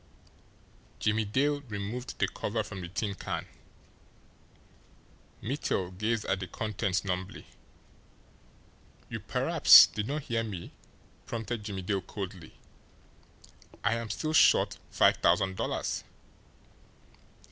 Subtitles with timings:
[0.97, 3.45] Jimmie Dale removed the cover from the tin can.
[5.43, 7.45] Mittel gazed at the contents numbly.
[9.09, 10.71] "You perhaps did not hear me?"
[11.27, 12.55] prompted Jimmie Dale coldly.
[13.83, 16.03] "I am still short five thousand dollars."